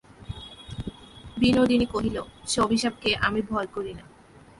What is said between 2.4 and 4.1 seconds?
সে অভিশাপকে আমি ভয় করি না।